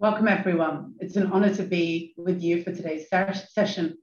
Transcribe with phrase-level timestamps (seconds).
[0.00, 0.94] Welcome, everyone.
[1.00, 3.98] It's an honor to be with you for today's session.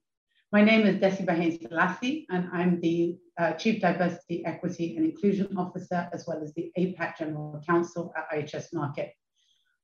[0.52, 5.56] My name is Desi Bahane Selassie, and I'm the uh, Chief Diversity, Equity and Inclusion
[5.58, 9.12] Officer, as well as the APAC General Counsel at IHS Markit.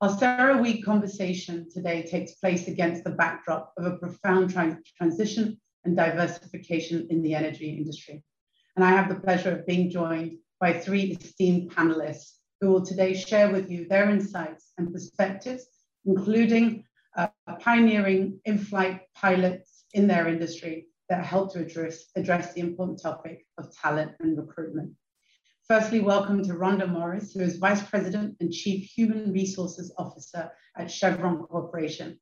[0.02, 4.54] Our CERAWeek conversation today takes place against the backdrop of a profound
[4.98, 8.22] transition and diversification in the energy industry.
[8.76, 13.14] And I have the pleasure of being joined by three esteemed panelists who will today
[13.14, 15.68] share with you their insights and perspectives
[16.06, 16.84] including
[17.16, 17.28] uh,
[17.60, 23.76] pioneering in-flight pilots in their industry that help to address, address the important topic of
[23.76, 24.92] talent and recruitment.
[25.68, 30.90] Firstly, welcome to Rhonda Morris, who is Vice President and Chief Human Resources Officer at
[30.90, 32.20] Chevron Corporation.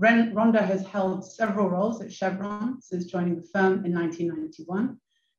[0.00, 4.98] Rhonda has held several roles at Chevron since joining the firm in 1991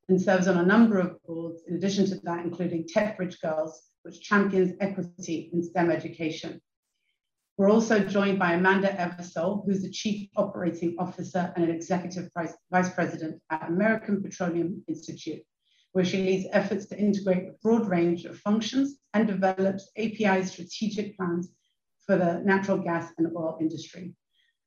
[0.09, 4.21] and serves on a number of boards, in addition to that, including TechBridge Girls, which
[4.21, 6.61] champions equity in STEM education.
[7.55, 12.89] We're also joined by Amanda Eversole, who's the Chief Operating Officer and an Executive Vice
[12.95, 15.43] President at American Petroleum Institute,
[15.91, 21.15] where she leads efforts to integrate a broad range of functions and develops API strategic
[21.15, 21.51] plans
[22.07, 24.15] for the natural gas and oil industry.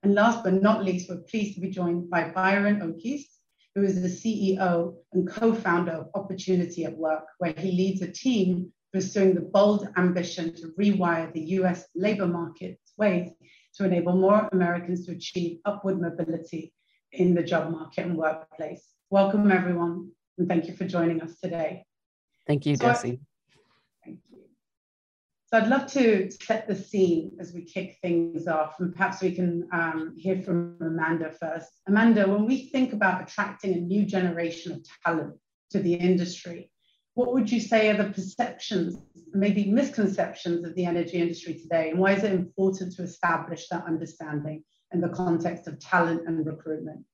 [0.05, 3.27] And last but not least, we're pleased to be joined by Byron O'Keefe,
[3.75, 8.73] who is the CEO and co-founder of Opportunity at Work, where he leads a team
[8.93, 13.31] pursuing the bold ambition to rewire the US labor market's ways
[13.75, 16.73] to enable more Americans to achieve upward mobility
[17.13, 18.85] in the job market and workplace.
[19.11, 21.85] Welcome, everyone, and thank you for joining us today.
[22.47, 23.21] Thank you, so Desi.
[24.05, 24.39] Thank you.
[25.47, 29.33] So I'd love to set the scene as we kick things off, and perhaps we
[29.33, 31.69] can um, hear from Amanda first.
[31.87, 35.37] Amanda, when we think about attracting a new generation of talent
[35.71, 36.71] to the industry,
[37.17, 38.99] what would you say are the perceptions,
[39.33, 41.89] maybe misconceptions of the energy industry today?
[41.89, 46.45] And why is it important to establish that understanding in the context of talent and
[46.45, 47.07] recruitment?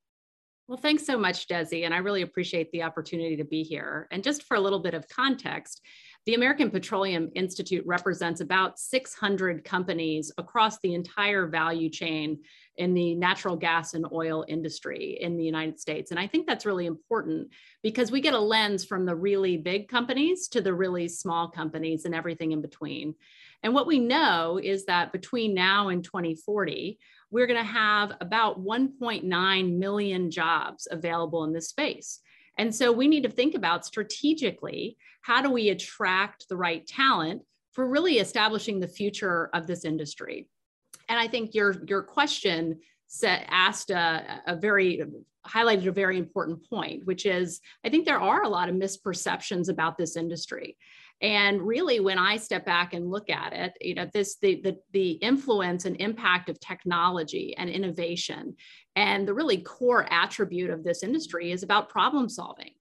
[0.73, 4.09] Well, thanks so much, Desi, and I really appreciate the opportunity to be here.
[4.11, 5.83] And just for a little bit of context,
[6.25, 12.39] the American Petroleum Institute represents about 600 companies across the entire value chain
[12.79, 16.11] in the natural gas and oil industry in the United States.
[16.11, 17.51] And I think that's really important
[17.83, 22.07] because we get a lens from the really big companies to the really small companies
[22.07, 23.15] and everything in between.
[23.63, 26.99] And what we know is that between now and 2040,
[27.33, 32.21] we're going to have about 1.9 million jobs available in this space.
[32.59, 37.43] And so we need to think about strategically how do we attract the right talent
[37.73, 40.49] for really establishing the future of this industry.
[41.09, 45.03] And I think your your question set, asked a, a very
[45.47, 49.69] highlighted a very important point, which is I think there are a lot of misperceptions
[49.69, 50.77] about this industry.
[51.23, 54.77] And really, when I step back and look at it, you know, this the the,
[54.93, 58.57] the influence and impact of technology and innovation,
[58.97, 62.73] and the really core attribute of this industry is about problem solving.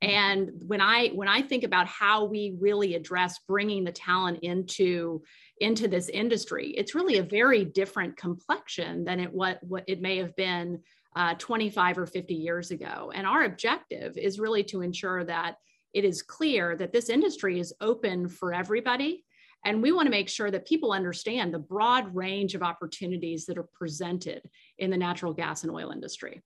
[0.00, 5.22] And when I when I think about how we really address bringing the talent into
[5.60, 10.16] into this industry, it's really a very different complexion than it what what it may
[10.16, 10.80] have been
[11.14, 13.12] uh, 25 or 50 years ago.
[13.14, 15.56] And our objective is really to ensure that
[15.92, 19.24] it is clear that this industry is open for everybody.
[19.64, 23.58] And we want to make sure that people understand the broad range of opportunities that
[23.58, 24.42] are presented
[24.78, 26.42] in the natural gas and oil industry.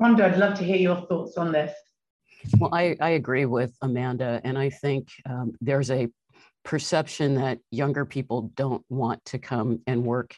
[0.00, 1.72] Rhonda, I'd love to hear your thoughts on this.
[2.58, 6.08] Well, I, I agree with Amanda, and I think um, there's a
[6.64, 10.36] perception that younger people don't want to come and work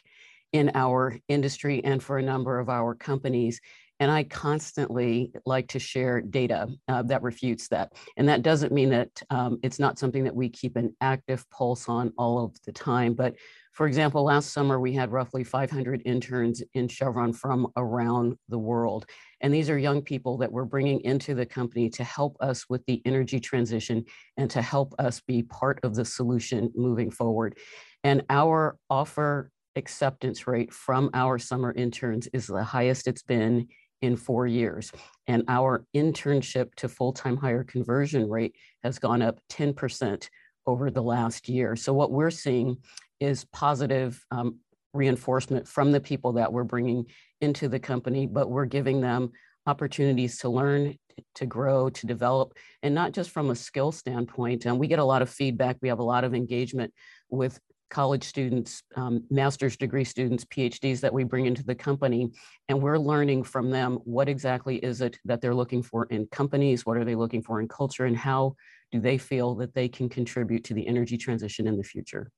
[0.51, 3.59] in our industry and for a number of our companies.
[3.99, 7.93] And I constantly like to share data uh, that refutes that.
[8.17, 11.87] And that doesn't mean that um, it's not something that we keep an active pulse
[11.87, 13.13] on all of the time.
[13.13, 13.35] But
[13.73, 19.05] for example, last summer we had roughly 500 interns in Chevron from around the world.
[19.41, 22.85] And these are young people that we're bringing into the company to help us with
[22.85, 24.05] the energy transition
[24.37, 27.57] and to help us be part of the solution moving forward.
[28.03, 33.67] And our offer acceptance rate from our summer interns is the highest it's been
[34.03, 34.91] in four years.
[35.27, 38.53] And our internship to full-time hire conversion rate
[38.83, 40.27] has gone up 10%
[40.67, 41.77] over the last year.
[41.77, 42.77] So what we're seeing
[43.21, 44.59] is positive um,
[44.93, 47.05] reinforcement from the people that we're bringing
[47.39, 49.31] into the company, but we're giving them
[49.67, 50.97] opportunities to learn,
[51.35, 54.65] to grow, to develop, and not just from a skill standpoint.
[54.65, 55.77] And we get a lot of feedback.
[55.81, 56.93] We have a lot of engagement
[57.29, 57.57] with
[57.93, 62.31] college students, um, master's degree students, PhDs that we bring into the company,
[62.67, 66.87] and we're learning from them what exactly is it that they're looking for in companies,
[66.87, 68.55] what are they looking for in culture, and how
[68.91, 72.31] do they feel that they can contribute to the energy transition in the future.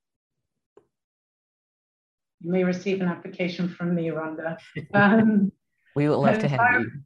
[2.42, 4.58] You may receive an application from me, Rhonda.
[4.94, 5.54] Um,
[5.96, 7.06] we would love to have Byron,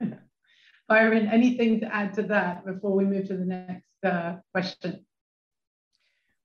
[0.00, 0.12] you.
[0.88, 5.04] Byron, anything to add to that before we move to the next uh, question?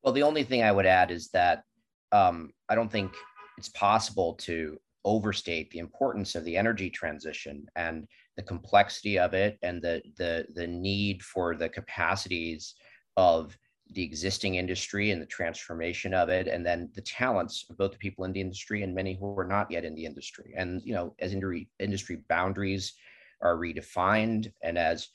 [0.06, 1.63] Well, the only thing I would add is that
[2.12, 3.12] um, I don't think
[3.57, 8.07] it's possible to overstate the importance of the energy transition and
[8.38, 12.75] the complexity of it and the the the need for the capacities
[13.18, 13.57] of
[13.94, 17.98] the existing industry and the transformation of it and then the talents of both the
[17.98, 20.54] people in the industry and many who are not yet in the industry.
[20.56, 22.94] And you know as industry industry boundaries
[23.42, 25.07] are redefined and as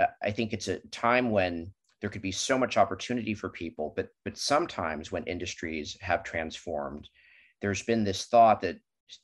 [0.00, 1.72] uh, i think it's a time when
[2.02, 7.08] there could be so much opportunity for people but but sometimes when industries have transformed
[7.62, 8.76] there's been this thought that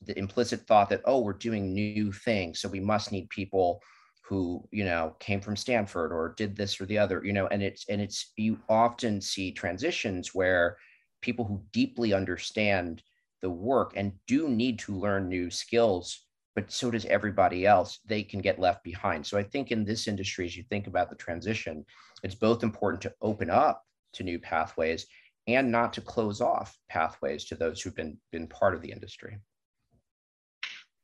[0.03, 3.83] the implicit thought that oh we're doing new things so we must need people
[4.25, 7.63] who you know came from stanford or did this or the other you know and
[7.63, 10.77] it's and it's you often see transitions where
[11.21, 13.03] people who deeply understand
[13.43, 18.21] the work and do need to learn new skills but so does everybody else they
[18.21, 19.25] can get left behind.
[19.25, 21.85] So i think in this industry as you think about the transition
[22.23, 23.85] it's both important to open up
[24.15, 25.07] to new pathways
[25.47, 29.39] and not to close off pathways to those who've been been part of the industry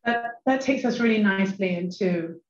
[0.04, 2.40] that, that takes us really nicely into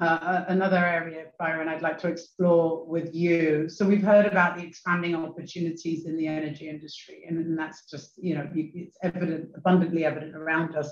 [0.00, 3.68] uh, another area, Byron, I'd like to explore with you.
[3.68, 8.12] So we've heard about the expanding opportunities in the energy industry, and, and that's just,
[8.16, 10.90] you know, it's evident, abundantly evident around us.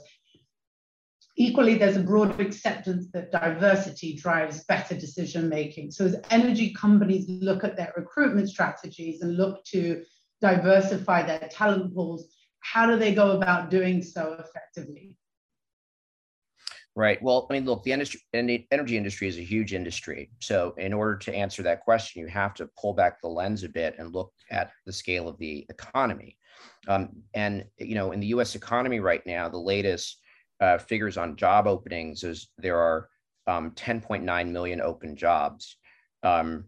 [1.37, 5.91] Equally, there's a broad acceptance that diversity drives better decision making.
[5.91, 10.03] So as energy companies look at their recruitment strategies and look to
[10.43, 12.27] diversify their talent pools,
[12.61, 15.17] how do they go about doing so effectively?
[16.95, 17.23] Right.
[17.23, 20.31] Well, I mean, look, the energy industry is a huge industry.
[20.41, 23.71] So, in order to answer that question, you have to pull back the lens a
[23.71, 26.37] bit and look at the scale of the economy.
[26.89, 28.55] Um, and you know, in the U.S.
[28.55, 30.21] economy right now, the latest
[30.63, 33.09] uh, figures on job openings is there are
[33.49, 35.77] um, 10.9 million open jobs.
[36.23, 36.67] Um,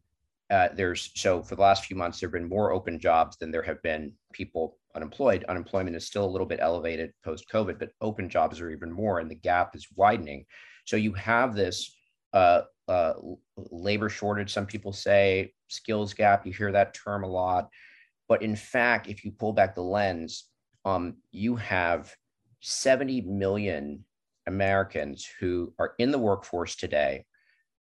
[0.50, 3.52] uh, there's so for the last few months, there have been more open jobs than
[3.52, 5.44] there have been people unemployed.
[5.44, 9.20] Unemployment is still a little bit elevated post COVID, but open jobs are even more,
[9.20, 10.44] and the gap is widening.
[10.85, 11.96] So you have this
[12.32, 13.14] uh, uh,
[13.56, 14.52] labor shortage.
[14.52, 16.44] Some people say skills gap.
[16.44, 17.69] You hear that term a lot,
[18.29, 20.46] but in fact, if you pull back the lens,
[20.85, 22.12] um, you have
[22.65, 24.05] 70 million
[24.47, 27.25] Americans who are in the workforce today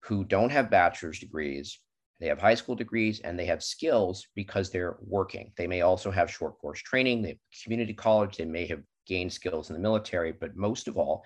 [0.03, 1.79] who don't have bachelor's degrees
[2.23, 5.51] they have high school degrees and they have skills because they're working.
[5.57, 9.33] They may also have short course training, they have community college, they may have gained
[9.33, 11.25] skills in the military, but most of all,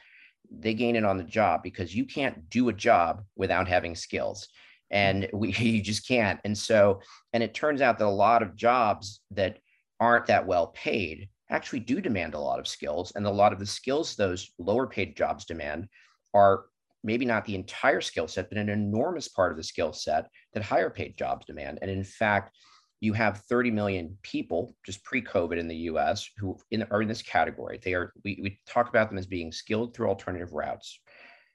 [0.50, 4.48] they gain it on the job because you can't do a job without having skills.
[4.90, 6.40] And we, you just can't.
[6.44, 7.02] And so,
[7.32, 9.60] and it turns out that a lot of jobs that
[10.00, 13.12] aren't that well paid actually do demand a lot of skills.
[13.16, 15.88] And a lot of the skills those lower paid jobs demand
[16.34, 16.66] are
[17.04, 20.64] maybe not the entire skill set, but an enormous part of the skill set that
[20.64, 21.80] higher paid jobs demand.
[21.82, 22.52] And in fact,
[23.00, 27.22] you have 30 million people just pre-COVID in the US who in, are in this
[27.22, 27.80] category.
[27.82, 31.00] They are, we, we talk about them as being skilled through alternative routes.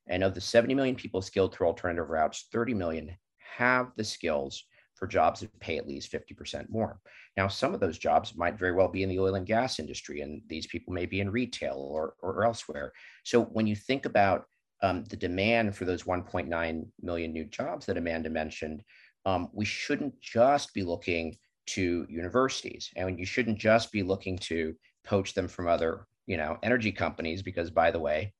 [0.09, 3.11] And of the 70 million people skilled through alternative routes, 30 million
[3.56, 7.01] have the skills for jobs that pay at least 50% more.
[7.36, 10.20] Now, some of those jobs might very well be in the oil and gas industry,
[10.20, 12.93] and these people may be in retail or, or elsewhere.
[13.24, 14.44] So when you think about
[14.82, 18.82] um, the demand for those 1.9 million new jobs that Amanda mentioned,
[19.24, 24.74] um, we shouldn't just be looking to universities and you shouldn't just be looking to
[25.05, 28.32] poach them from other you know energy companies because by the way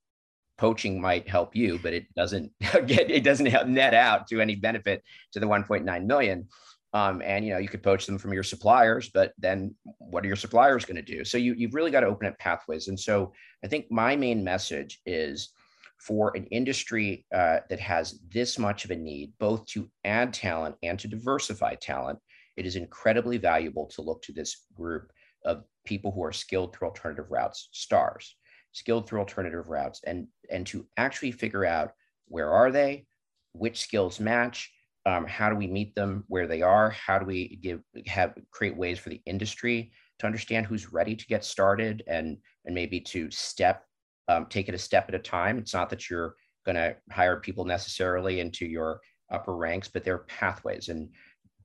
[0.59, 2.51] poaching might help you but it doesn't
[2.87, 6.49] get it doesn't help net out to any benefit to the 1.9 million
[6.93, 10.29] um, and you know you could poach them from your suppliers but then what are
[10.29, 11.25] your suppliers going to do?
[11.25, 12.89] So you, you've really got to open up pathways.
[12.89, 13.33] And so
[13.65, 15.53] i think my main message is
[15.99, 20.75] for an industry uh, that has this much of a need, both to add talent
[20.83, 22.19] and to diversify talent,
[22.57, 25.13] it is incredibly valuable to look to this group
[25.45, 28.37] of people who are skilled through alternative routes, stars,
[28.73, 31.93] skilled through alternative routes, and, and to actually figure out
[32.27, 33.07] where are they,
[33.53, 34.73] which skills match,
[35.07, 38.77] um, how do we meet them where they are, how do we give have create
[38.77, 43.31] ways for the industry to understand who's ready to get started and and maybe to
[43.31, 43.85] step
[44.29, 45.59] um, take it a step at a time.
[45.59, 49.01] It's not that you're going to hire people necessarily into your
[49.33, 51.09] upper ranks, but there are pathways and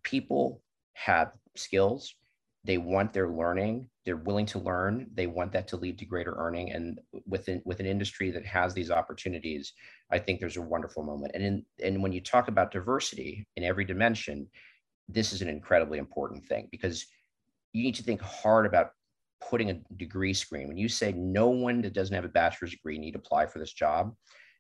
[0.04, 0.62] people
[0.94, 2.16] have skills.
[2.64, 3.90] They want their learning.
[4.06, 5.08] They're willing to learn.
[5.14, 6.72] They want that to lead to greater earning.
[6.72, 9.74] And within with an industry that has these opportunities,
[10.12, 11.34] I think there's a wonderful moment.
[11.36, 14.48] And in, and when you talk about diversity in every dimension,
[15.10, 17.06] this is an incredibly important thing because
[17.74, 18.92] you need to think hard about
[19.50, 20.68] putting a degree screen.
[20.68, 23.60] When you say no one that doesn't have a bachelor's degree need to apply for
[23.60, 24.14] this job,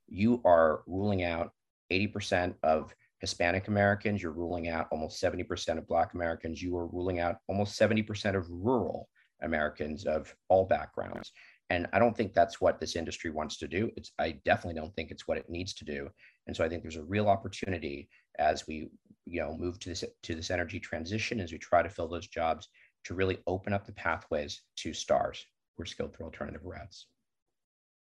[0.07, 1.51] you are ruling out
[1.91, 7.19] 80% of Hispanic Americans, you're ruling out almost 70% of Black Americans, you are ruling
[7.19, 9.09] out almost 70% of rural
[9.41, 11.31] Americans of all backgrounds.
[11.69, 13.91] And I don't think that's what this industry wants to do.
[13.97, 16.09] It's I definitely don't think it's what it needs to do.
[16.47, 18.09] And so I think there's a real opportunity
[18.39, 18.89] as we
[19.25, 22.27] you know move to this to this energy transition as we try to fill those
[22.27, 22.69] jobs
[23.05, 25.45] to really open up the pathways to stars
[25.77, 27.07] or skilled through alternative routes.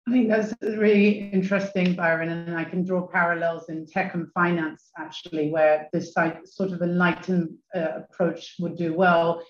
[0.08, 4.92] I think that's really interesting, Byron, and I can draw parallels in tech and finance
[5.00, 9.42] actually, where this sort of enlightened uh, approach would do well.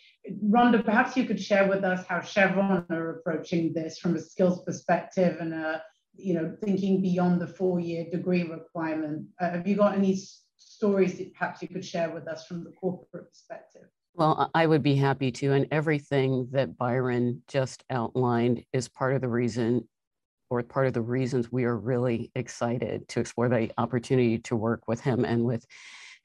[0.44, 4.64] Rhonda, perhaps you could share with us how Chevron are approaching this from a skills
[4.64, 5.84] perspective and a,
[6.16, 9.26] you know, thinking beyond the four-year degree requirement.
[9.40, 10.20] Uh, have you got any
[10.58, 13.84] stories that perhaps you could share with us from the corporate perspective?
[14.16, 15.52] Well, I would be happy to.
[15.52, 19.88] And everything that Byron just outlined is part of the reason
[20.50, 24.88] or part of the reasons we are really excited to explore the opportunity to work
[24.88, 25.66] with him and with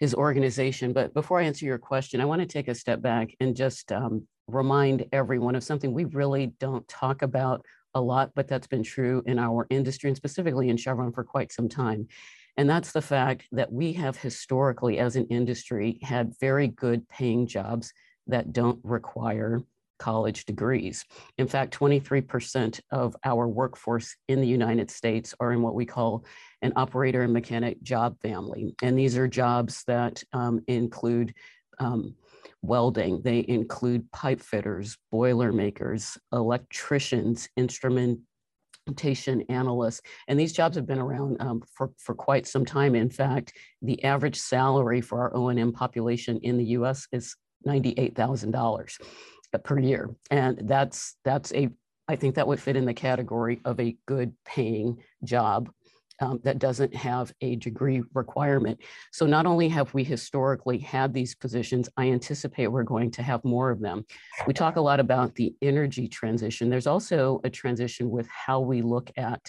[0.00, 0.92] his organization.
[0.92, 3.92] But before I answer your question, I want to take a step back and just
[3.92, 7.64] um, remind everyone of something we really don't talk about
[7.94, 11.52] a lot, but that's been true in our industry and specifically in Chevron for quite
[11.52, 12.08] some time.
[12.56, 17.46] And that's the fact that we have historically, as an industry, had very good paying
[17.46, 17.92] jobs
[18.26, 19.60] that don't require
[20.00, 21.04] college degrees.
[21.38, 26.24] In fact, 23% of our workforce in the United States are in what we call
[26.62, 28.74] an operator and mechanic job family.
[28.82, 31.34] And these are jobs that um, include
[31.78, 32.14] um,
[32.62, 38.20] welding, they include pipe fitters, boiler makers, electricians, instrument
[39.48, 40.00] analysts.
[40.26, 42.94] And these jobs have been around um, for, for quite some time.
[42.94, 43.52] In fact,
[43.82, 48.98] the average salary for our O&M population in the US is $98,000
[49.58, 50.10] per year.
[50.30, 51.68] And that's, that's a,
[52.08, 55.70] I think that would fit in the category of a good paying job
[56.20, 58.78] um, that doesn't have a degree requirement.
[59.10, 63.44] So not only have we historically had these positions, I anticipate we're going to have
[63.44, 64.04] more of them.
[64.46, 66.68] We talk a lot about the energy transition.
[66.68, 69.40] There's also a transition with how we look at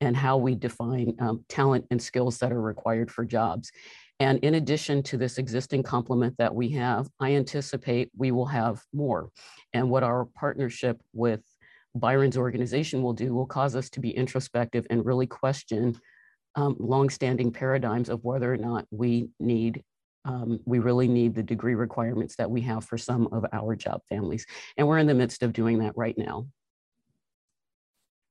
[0.00, 3.70] and how we define um, talent and skills that are required for jobs.
[4.20, 8.82] And in addition to this existing complement that we have, I anticipate we will have
[8.92, 9.30] more.
[9.72, 11.40] And what our partnership with
[11.94, 15.98] Byron's organization will do will cause us to be introspective and really question
[16.54, 19.82] um, longstanding paradigms of whether or not we need
[20.26, 24.02] um, we really need the degree requirements that we have for some of our job
[24.10, 24.44] families.
[24.76, 26.46] And we're in the midst of doing that right now.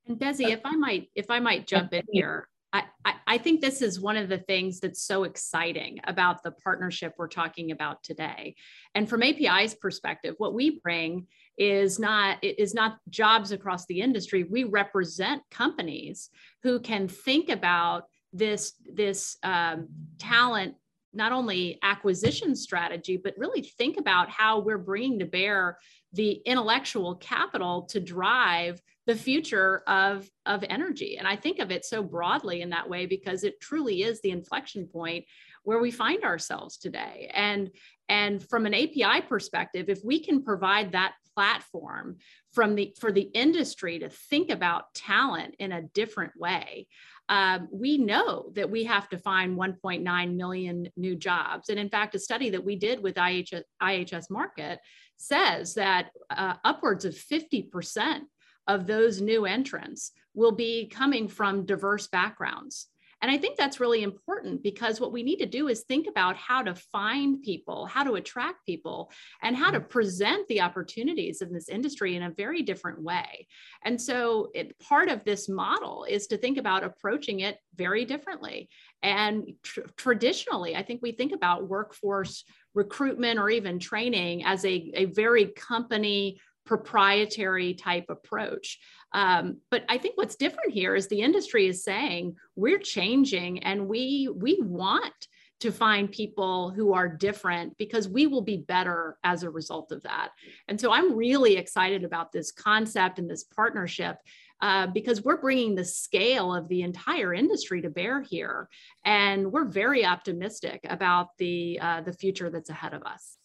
[0.05, 2.83] And Desi, if I might, if I might jump in here, I,
[3.25, 7.27] I, think this is one of the things that's so exciting about the partnership we're
[7.27, 8.55] talking about today.
[8.93, 14.43] And from API's perspective, what we bring is not is not jobs across the industry.
[14.43, 16.29] We represent companies
[16.63, 19.87] who can think about this this um,
[20.19, 20.75] talent
[21.11, 25.77] not only acquisition strategy, but really think about how we're bringing to bear
[26.13, 31.17] the intellectual capital to drive the future of, of energy.
[31.17, 34.29] And I think of it so broadly in that way because it truly is the
[34.29, 35.25] inflection point
[35.63, 37.31] where we find ourselves today.
[37.33, 37.71] And,
[38.07, 42.17] and from an API perspective, if we can provide that platform
[42.53, 46.85] from the for the industry to think about talent in a different way,
[47.29, 51.69] um, we know that we have to find 1.9 million new jobs.
[51.69, 54.77] And in fact, a study that we did with IHS, IHS Markit
[55.17, 58.21] says that uh, upwards of 50%
[58.69, 62.87] of those new entrants will be coming from diverse backgrounds.
[63.21, 66.37] And I think that's really important because what we need to do is think about
[66.37, 69.11] how to find people, how to attract people,
[69.41, 69.89] and how to mm.
[69.89, 73.47] present the opportunities in this industry in a very different way.
[73.83, 78.69] And so, it, part of this model is to think about approaching it very differently.
[79.03, 84.91] And tr- traditionally, I think we think about workforce recruitment or even training as a,
[84.93, 88.77] a very company proprietary type approach.
[89.11, 93.87] Um, but I think what's different here is the industry is saying we're changing and
[93.87, 95.27] we we want
[95.61, 100.03] to find people who are different because we will be better as a result of
[100.03, 100.29] that.
[100.67, 104.17] And so I'm really excited about this concept and this partnership
[104.61, 108.69] uh, because we're bringing the scale of the entire industry to bear here,
[109.03, 113.38] and we're very optimistic about the uh, the future that's ahead of us.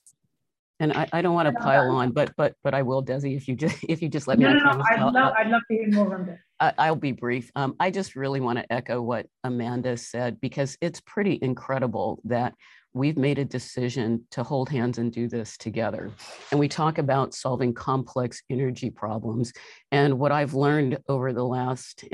[0.81, 3.47] And I, I don't want to pile on, but but but I will, Desi, if
[3.47, 4.45] you just if you just let me.
[4.45, 4.85] No, no, no.
[4.91, 6.39] I'd love, I'd love to hear more on this.
[6.79, 7.51] I'll be brief.
[7.57, 12.55] Um, I just really want to echo what Amanda said because it's pretty incredible that
[12.95, 16.11] we've made a decision to hold hands and do this together.
[16.51, 19.53] And we talk about solving complex energy problems.
[19.91, 22.05] And what I've learned over the last,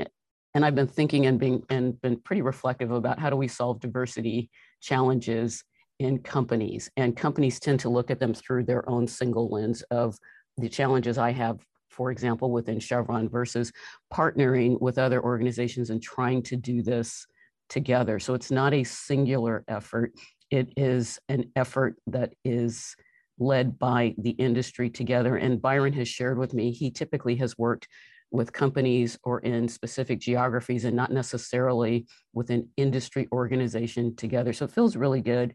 [0.55, 3.79] and I've been thinking and being and been pretty reflective about how do we solve
[3.79, 4.49] diversity
[4.81, 5.63] challenges
[6.01, 6.89] in companies.
[6.97, 10.17] And companies tend to look at them through their own single lens of
[10.57, 13.71] the challenges I have, for example, within Chevron versus
[14.11, 17.27] partnering with other organizations and trying to do this
[17.69, 18.19] together.
[18.19, 20.13] So it's not a singular effort.
[20.49, 22.95] It is an effort that is
[23.37, 25.35] led by the industry together.
[25.35, 27.87] And Byron has shared with me, he typically has worked
[28.31, 34.53] with companies or in specific geographies and not necessarily with an industry organization together.
[34.53, 35.53] So it feels really good.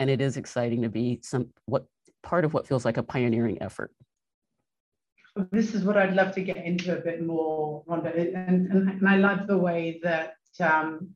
[0.00, 1.86] And it is exciting to be some what
[2.22, 3.92] part of what feels like a pioneering effort.
[5.52, 8.16] This is what I'd love to get into a bit more, Rhonda.
[8.16, 11.10] And, and, and I love the way that um,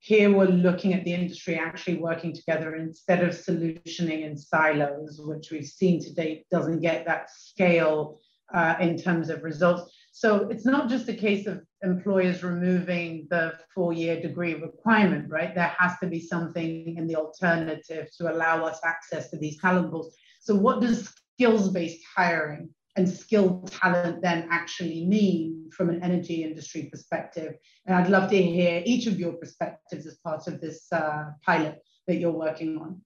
[0.00, 5.50] here we're looking at the industry actually working together instead of solutioning in silos, which
[5.50, 8.20] we've seen to date doesn't get that scale
[8.54, 9.92] uh, in terms of results.
[10.18, 15.54] So it's not just a case of employers removing the four-year degree requirement, right?
[15.54, 19.92] There has to be something in the alternative to allow us access to these talent
[19.92, 20.16] pools.
[20.40, 26.88] So what does skills-based hiring and skilled talent then actually mean from an energy industry
[26.90, 27.54] perspective?
[27.86, 31.78] And I'd love to hear each of your perspectives as part of this uh, pilot
[32.08, 33.02] that you're working on.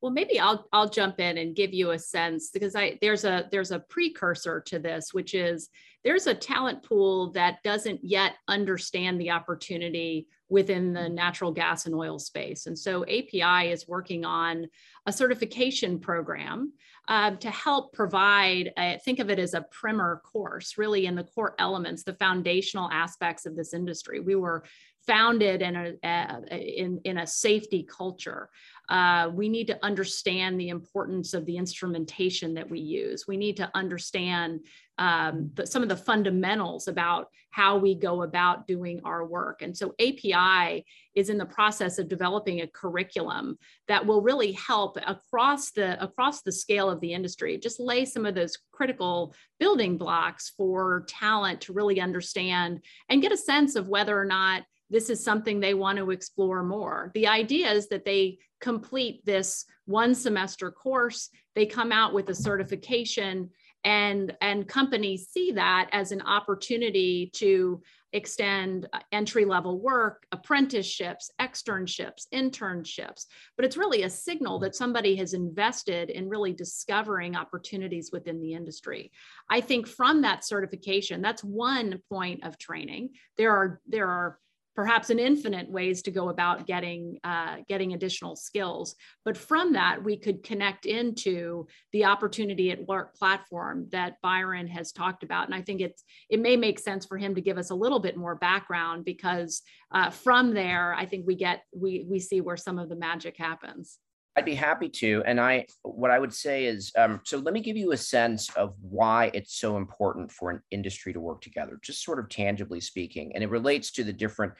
[0.00, 3.48] Well, maybe I'll I'll jump in and give you a sense because I there's a
[3.52, 5.68] there's a precursor to this, which is
[6.04, 11.94] there's a talent pool that doesn't yet understand the opportunity within the natural gas and
[11.94, 12.66] oil space.
[12.66, 14.66] And so API is working on
[15.06, 16.72] a certification program
[17.08, 21.24] uh, to help provide, a, think of it as a primer course, really in the
[21.24, 24.20] core elements, the foundational aspects of this industry.
[24.20, 24.64] We were
[25.06, 28.48] founded in a, in, in a safety culture.
[28.88, 33.26] Uh, we need to understand the importance of the instrumentation that we use.
[33.26, 34.60] We need to understand
[34.98, 39.62] um, the, some of the fundamentals about how we go about doing our work.
[39.62, 40.84] And so API
[41.14, 46.42] is in the process of developing a curriculum that will really help across the across
[46.42, 51.62] the scale of the industry, just lay some of those critical building blocks for talent
[51.62, 54.62] to really understand and get a sense of whether or not
[54.92, 57.10] this is something they want to explore more.
[57.14, 62.34] The idea is that they complete this one semester course, they come out with a
[62.34, 63.50] certification
[63.84, 72.26] and and companies see that as an opportunity to extend entry level work apprenticeships externships
[72.32, 73.24] internships.
[73.56, 78.52] But it's really a signal that somebody has invested in really discovering opportunities within the
[78.52, 79.10] industry.
[79.48, 83.10] I think from that certification that's one point of training.
[83.36, 84.38] There are there are
[84.74, 88.94] perhaps an infinite ways to go about getting uh, getting additional skills.
[89.24, 94.92] But from that we could connect into the opportunity at work platform that byron has
[94.92, 95.46] talked about.
[95.46, 98.00] And i think it's it may make sense for him to give us a little
[98.00, 102.56] bit more background because uh, from there i think we get we we see where
[102.56, 103.98] some of the magic happens
[104.36, 105.22] I'd be happy to.
[105.26, 108.48] And I, what I would say is, um, so let me give you a sense
[108.56, 112.80] of why it's so important for an industry to work together, just sort of tangibly
[112.80, 113.32] speaking.
[113.34, 114.54] And it relates to the different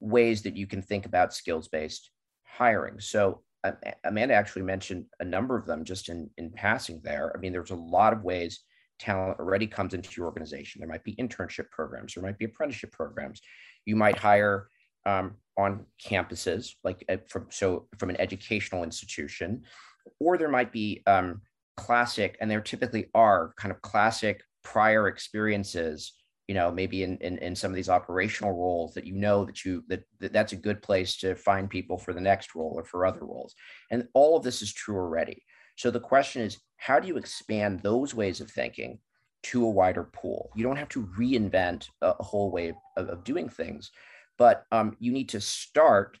[0.00, 2.10] ways that you can think about skills based
[2.44, 3.00] hiring.
[3.00, 3.72] So uh,
[4.04, 7.32] Amanda actually mentioned a number of them just in, in passing there.
[7.36, 8.60] I mean, there's a lot of ways
[8.98, 10.80] talent already comes into your organization.
[10.80, 13.40] There might be internship programs, there might be apprenticeship programs.
[13.84, 14.68] You might hire
[15.06, 19.62] um, on campuses, like uh, from so from an educational institution,
[20.20, 21.40] or there might be um,
[21.76, 26.12] classic, and there typically are kind of classic prior experiences.
[26.46, 29.64] You know, maybe in, in in some of these operational roles that you know that
[29.64, 32.84] you that, that that's a good place to find people for the next role or
[32.84, 33.54] for other roles,
[33.90, 35.42] and all of this is true already.
[35.76, 38.98] So the question is, how do you expand those ways of thinking
[39.44, 40.50] to a wider pool?
[40.56, 43.92] You don't have to reinvent a, whole way of, of doing things
[44.38, 46.18] but um, you need to start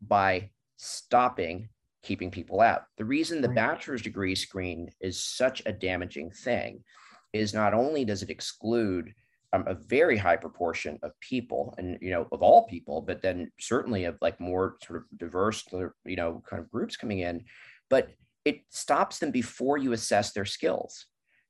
[0.00, 1.68] by stopping
[2.02, 2.84] keeping people out.
[2.98, 6.84] The reason the bachelor's degree screen is such a damaging thing
[7.32, 9.12] is not only does it exclude
[9.52, 13.50] um, a very high proportion of people and you know of all people but then
[13.60, 15.64] certainly of like more sort of diverse
[16.04, 17.44] you know kind of groups coming in
[17.88, 18.08] but
[18.44, 21.06] it stops them before you assess their skills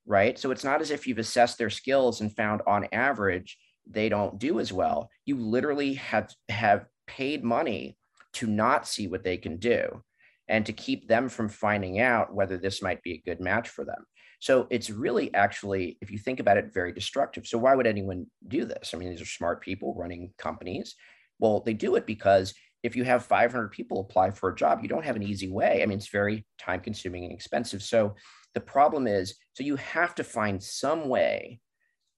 [0.07, 4.09] right so it's not as if you've assessed their skills and found on average they
[4.09, 5.11] don't do as well.
[5.25, 7.97] You literally have have paid money
[8.35, 10.03] to not see what they can do
[10.49, 13.85] and to keep them from finding out whether this might be a good match for
[13.85, 14.05] them.
[14.39, 17.47] So it's really actually, if you think about it, very destructive.
[17.47, 18.93] So why would anyone do this?
[18.93, 20.95] I mean, these are smart people running companies.
[21.39, 24.89] Well, they do it because if you have 500 people apply for a job, you
[24.89, 25.83] don't have an easy way.
[25.83, 27.83] I mean, it's very time consuming and expensive.
[27.83, 28.15] So
[28.55, 31.61] the problem is, so you have to find some way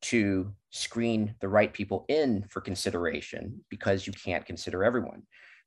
[0.01, 5.23] to screen the right people in for consideration because you can't consider everyone.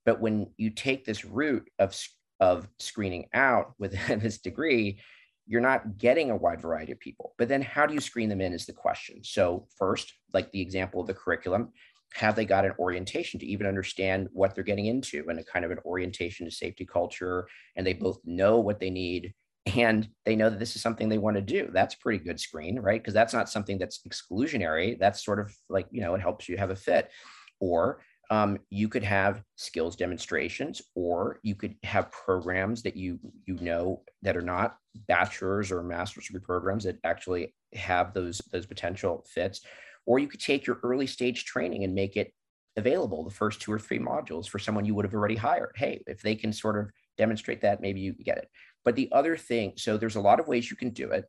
[0.05, 1.95] But when you take this route of,
[2.39, 4.99] of screening out with this degree,
[5.47, 7.33] you're not getting a wide variety of people.
[7.37, 9.23] But then how do you screen them in is the question.
[9.23, 11.73] So first, like the example of the curriculum,
[12.13, 15.63] have they got an orientation to even understand what they're getting into and a kind
[15.63, 19.33] of an orientation to safety culture and they both know what they need
[19.65, 22.79] and they know that this is something they want to do that's pretty good screen
[22.79, 26.49] right because that's not something that's exclusionary that's sort of like you know it helps
[26.49, 27.11] you have a fit
[27.59, 33.55] or um, you could have skills demonstrations or you could have programs that you you
[33.61, 39.25] know that are not bachelor's or master's degree programs that actually have those those potential
[39.27, 39.61] fits
[40.05, 42.33] or you could take your early stage training and make it
[42.77, 45.73] available the first two or three modules for someone you would have already hired.
[45.75, 48.49] Hey, if they can sort of demonstrate that, maybe you get it.
[48.83, 51.25] But the other thing, so there's a lot of ways you can do it.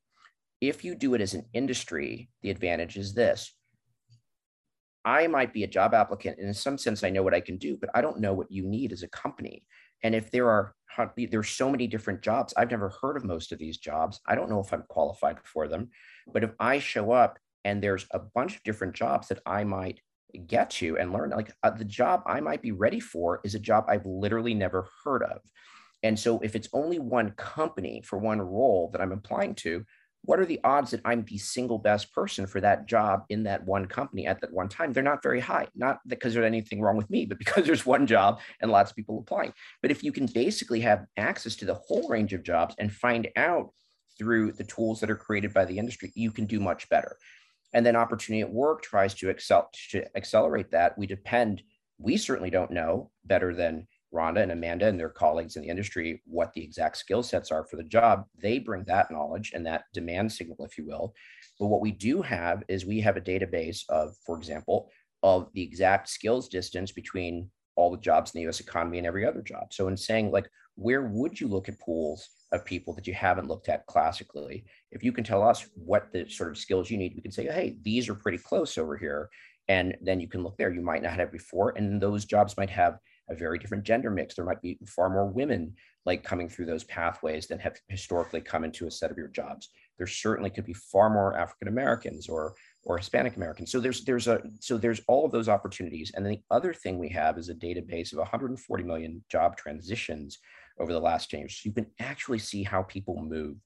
[0.61, 3.53] If you do it as an industry, the advantage is this.
[5.05, 7.57] I might be a job applicant, and in some sense, I know what I can
[7.57, 9.65] do, but I don't know what you need as a company.
[10.05, 10.75] And if there are
[11.17, 14.21] there's so many different jobs, I've never heard of most of these jobs.
[14.27, 15.88] I don't know if I'm qualified for them.
[16.33, 20.01] But if I show up and there's a bunch of different jobs that I might
[20.47, 21.31] get to and learn.
[21.31, 24.88] Like uh, the job I might be ready for is a job I've literally never
[25.05, 25.41] heard of.
[26.03, 29.85] And so if it's only one company for one role that I'm applying to,
[30.25, 33.65] what are the odds that I'm the single best person for that job in that
[33.65, 34.93] one company at that one time?
[34.93, 38.07] They're not very high, not because there's anything wrong with me, but because there's one
[38.07, 39.53] job and lots of people applying.
[39.81, 43.29] But if you can basically have access to the whole range of jobs and find
[43.37, 43.71] out
[44.19, 47.17] through the tools that are created by the industry, you can do much better
[47.73, 51.62] and then opportunity at work tries to excel to accelerate that we depend
[51.99, 56.22] we certainly don't know better than rhonda and amanda and their colleagues in the industry
[56.27, 59.85] what the exact skill sets are for the job they bring that knowledge and that
[59.92, 61.14] demand signal if you will
[61.59, 64.90] but what we do have is we have a database of for example
[65.22, 69.27] of the exact skills distance between all the jobs in the us economy and every
[69.27, 73.07] other job so in saying like where would you look at pools of people that
[73.07, 74.64] you haven't looked at classically.
[74.90, 77.46] If you can tell us what the sort of skills you need, we can say,
[77.46, 79.31] hey, these are pretty close over here.
[79.68, 80.72] And then you can look there.
[80.72, 81.72] You might not have before.
[81.77, 82.98] And those jobs might have
[83.29, 84.35] a very different gender mix.
[84.35, 88.65] There might be far more women like coming through those pathways than have historically come
[88.65, 89.71] into a set of your jobs.
[89.99, 92.55] There certainly could be far more African Americans or
[92.85, 93.71] or Hispanic Americans.
[93.71, 96.13] So there's there's a so there's all of those opportunities.
[96.15, 100.39] And then the other thing we have is a database of 140 million job transitions
[100.81, 101.57] over the last 10 years.
[101.57, 103.57] So you can actually see how people move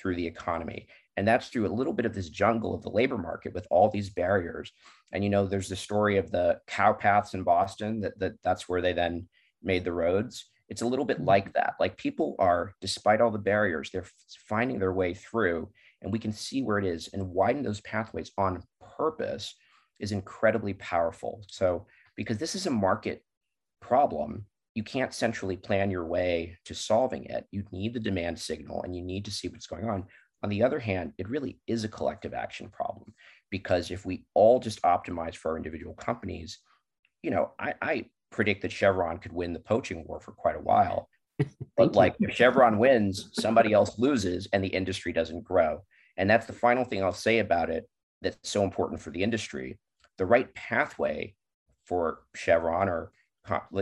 [0.00, 0.86] through the economy.
[1.16, 3.90] And that's through a little bit of this jungle of the labor market with all
[3.90, 4.72] these barriers.
[5.12, 8.68] And you know, there's the story of the cow paths in Boston that, that that's
[8.68, 9.28] where they then
[9.62, 10.46] made the roads.
[10.68, 11.26] It's a little bit mm-hmm.
[11.26, 11.74] like that.
[11.78, 14.06] Like people are, despite all the barriers, they're
[14.48, 15.68] finding their way through,
[16.00, 18.62] and we can see where it is and widen those pathways on
[18.96, 19.54] purpose
[20.00, 21.44] is incredibly powerful.
[21.48, 23.22] So, because this is a market
[23.80, 27.46] problem, you can't centrally plan your way to solving it.
[27.50, 30.06] You need the demand signal and you need to see what's going on.
[30.42, 33.14] On the other hand, it really is a collective action problem
[33.50, 36.58] because if we all just optimize for our individual companies,
[37.22, 40.60] you know, I, I predict that Chevron could win the poaching war for quite a
[40.60, 41.08] while.
[41.76, 45.82] but like if Chevron wins, somebody else loses and the industry doesn't grow.
[46.16, 47.88] And that's the final thing I'll say about it
[48.20, 49.78] that's so important for the industry.
[50.18, 51.34] The right pathway
[51.84, 53.12] for Chevron or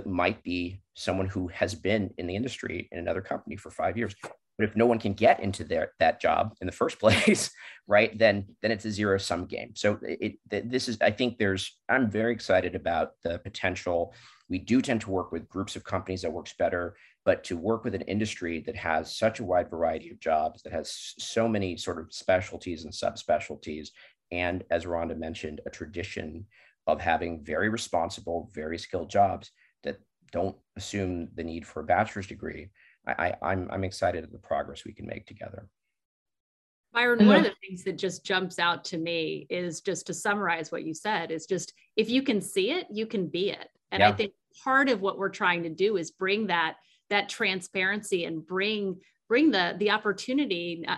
[0.07, 4.15] might be someone who has been in the industry in another company for five years.
[4.61, 7.51] But if no one can get into their that job in the first place,
[7.87, 9.73] right, then then it's a zero sum game.
[9.75, 14.13] So it, it this is I think there's I'm very excited about the potential.
[14.51, 16.95] We do tend to work with groups of companies that works better,
[17.25, 20.75] but to work with an industry that has such a wide variety of jobs, that
[20.75, 23.89] has so many sort of specialties and subspecialties,
[24.31, 26.45] and as Rhonda mentioned, a tradition
[26.87, 29.53] of having very responsible, very skilled jobs
[29.85, 30.01] that
[30.33, 32.69] don't assume the need for a bachelor's degree.
[33.19, 35.69] I, I, I'm, I'm excited at the progress we can make together.
[36.93, 40.73] Byron, one of the things that just jumps out to me is just to summarize
[40.73, 43.69] what you said is just if you can see it, you can be it.
[43.93, 44.09] And yeah.
[44.09, 44.33] I think
[44.65, 46.77] part of what we're trying to do is bring that
[47.09, 48.97] that transparency and bring
[49.29, 50.97] bring the the opportunity uh,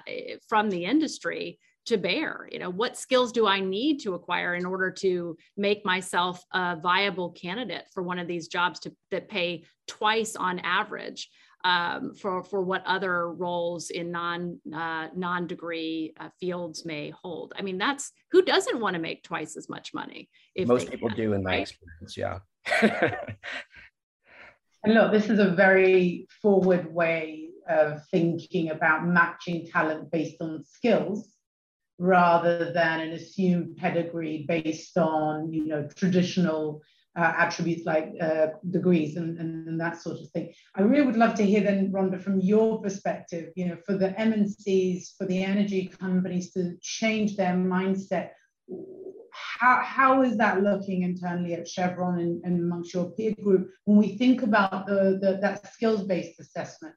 [0.48, 4.64] from the industry to bear you know what skills do i need to acquire in
[4.64, 9.64] order to make myself a viable candidate for one of these jobs to, that pay
[9.88, 11.28] twice on average
[11.64, 17.52] um, for for what other roles in non uh, non degree uh, fields may hold.
[17.56, 20.28] I mean, that's who doesn't want to make twice as much money.
[20.58, 21.60] Most people can, do, in my right?
[21.62, 22.16] experience.
[22.16, 22.38] Yeah.
[24.84, 30.64] And look, this is a very forward way of thinking about matching talent based on
[30.64, 31.28] skills
[31.98, 36.82] rather than an assumed pedigree based on you know traditional
[37.16, 40.52] uh, attributes like uh, degrees and, and, and, that sort of thing.
[40.74, 44.08] I really would love to hear then, Rhonda, from your perspective, you know, for the
[44.10, 48.30] MNCs, for the energy companies to change their mindset.
[49.32, 53.98] How, how is that looking internally at Chevron and, and amongst your peer group when
[53.98, 56.94] we think about the, the that skills-based assessment?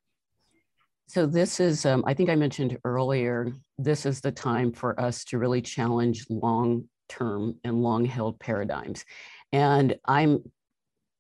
[1.07, 5.23] So this is, um, I think I mentioned earlier, this is the time for us
[5.25, 9.05] to really challenge long-term and long-held paradigms.
[9.51, 10.43] And I'm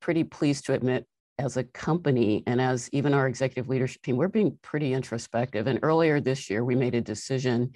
[0.01, 1.05] pretty pleased to admit
[1.37, 5.67] as a company and as even our executive leadership team, we're being pretty introspective.
[5.67, 7.71] And earlier this year, we made a decision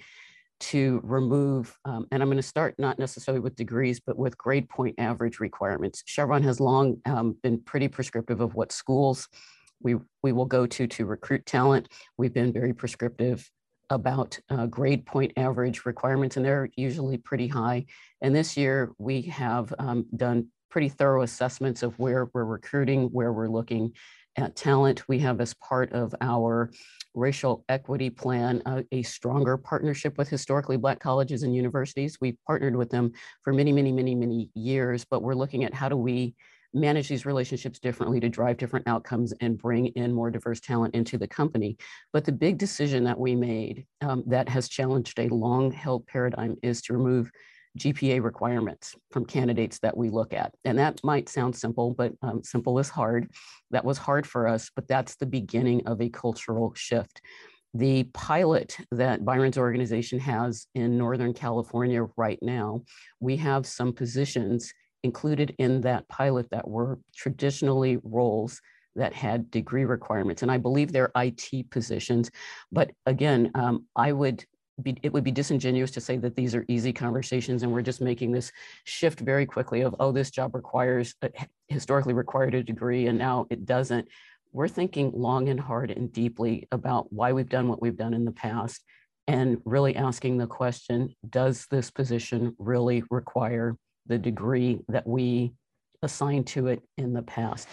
[0.60, 4.68] to remove, um, and I'm going to start not necessarily with degrees, but with grade
[4.68, 6.02] point average requirements.
[6.06, 9.28] Chevron has long um, been pretty prescriptive of what schools
[9.82, 11.88] we, we will go to to recruit talent.
[12.18, 13.50] We've been very prescriptive
[13.90, 17.84] about uh, grade point average requirements, and they're usually pretty high.
[18.22, 23.32] And this year we have um, done pretty thorough assessments of where we're recruiting, where
[23.32, 23.92] we're looking
[24.36, 25.08] at talent.
[25.08, 26.70] We have as part of our
[27.14, 32.18] racial equity plan uh, a stronger partnership with historically Black colleges and universities.
[32.20, 35.88] We've partnered with them for many, many, many, many years, but we're looking at how
[35.88, 36.34] do we
[36.72, 41.18] manage these relationships differently to drive different outcomes and bring in more diverse talent into
[41.18, 41.76] the company.
[42.12, 46.56] But the big decision that we made um, that has challenged a long held paradigm
[46.62, 47.30] is to remove
[47.78, 50.52] GPA requirements from candidates that we look at.
[50.64, 53.30] And that might sound simple, but um, simple is hard.
[53.70, 57.20] That was hard for us, but that's the beginning of a cultural shift.
[57.74, 62.82] The pilot that Byron's organization has in Northern California right now,
[63.20, 68.60] we have some positions included in that pilot that were traditionally roles
[68.96, 70.42] that had degree requirements.
[70.42, 72.30] And I believe they're IT positions.
[72.72, 74.44] But again, um, I would
[74.82, 78.00] be, it would be disingenuous to say that these are easy conversations and we're just
[78.00, 78.50] making this
[78.84, 81.28] shift very quickly of, oh, this job requires, uh,
[81.68, 84.08] historically required a degree and now it doesn't.
[84.52, 88.24] We're thinking long and hard and deeply about why we've done what we've done in
[88.24, 88.82] the past
[89.28, 93.76] and really asking the question, does this position really require
[94.10, 95.52] the degree that we
[96.02, 97.68] assigned to it in the past.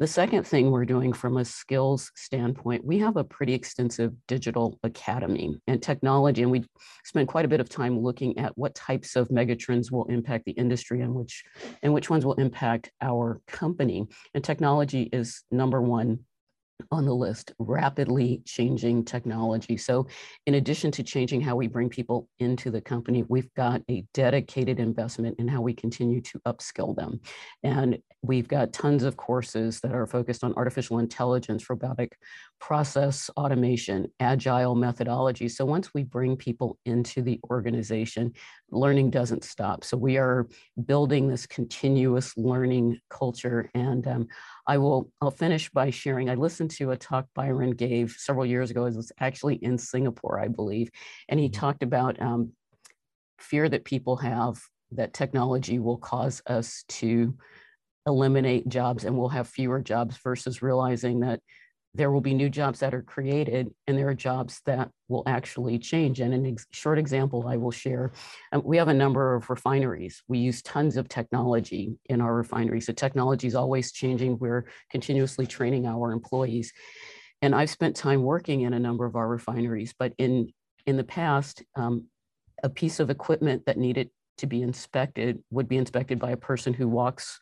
[0.00, 4.78] The second thing we're doing from a skills standpoint, we have a pretty extensive digital
[4.82, 6.64] academy and technology, and we
[7.04, 10.52] spend quite a bit of time looking at what types of megatrends will impact the
[10.52, 11.44] industry and which
[11.82, 14.06] and which ones will impact our company.
[14.34, 16.20] And technology is number one
[16.90, 19.76] on the list rapidly changing technology.
[19.76, 20.06] So,
[20.46, 24.80] in addition to changing how we bring people into the company, we've got a dedicated
[24.80, 27.20] investment in how we continue to upskill them.
[27.62, 32.16] And we've got tons of courses that are focused on artificial intelligence, robotic
[32.60, 35.48] process automation, agile methodology.
[35.48, 38.32] So, once we bring people into the organization,
[38.70, 39.84] learning doesn't stop.
[39.84, 40.48] So, we are
[40.86, 43.70] building this continuous learning culture.
[43.74, 44.28] And um,
[44.66, 46.30] I will I'll finish by sharing.
[46.30, 48.86] I listened to a talk Byron gave several years ago.
[48.86, 50.90] It was actually in Singapore, I believe,
[51.28, 51.60] and he mm-hmm.
[51.60, 52.52] talked about um,
[53.38, 54.60] fear that people have
[54.92, 57.36] that technology will cause us to
[58.06, 61.40] eliminate jobs and we'll have fewer jobs versus realizing that
[61.94, 65.78] there will be new jobs that are created and there are jobs that will actually
[65.78, 66.20] change.
[66.20, 68.12] And an ex short example I will share,
[68.52, 70.22] um, we have a number of refineries.
[70.26, 72.86] We use tons of technology in our refineries.
[72.86, 74.38] So technology is always changing.
[74.38, 76.72] We're continuously training our employees.
[77.42, 80.52] And I've spent time working in a number of our refineries, but in,
[80.86, 82.06] in the past, um,
[82.62, 86.74] a piece of equipment that needed to be inspected would be inspected by a person
[86.74, 87.40] who walks,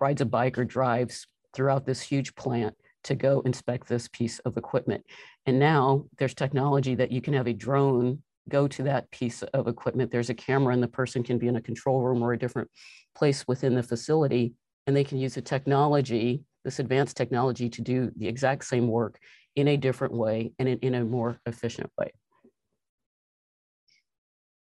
[0.00, 2.74] rides a bike or drives throughout this huge plant
[3.04, 5.04] to go inspect this piece of equipment.
[5.46, 9.68] And now there's technology that you can have a drone go to that piece of
[9.68, 10.10] equipment.
[10.10, 12.70] There's a camera and the person can be in a control room or a different
[13.14, 14.54] place within the facility
[14.86, 19.18] and they can use the technology, this advanced technology to do the exact same work
[19.56, 22.12] in a different way and in, in a more efficient way.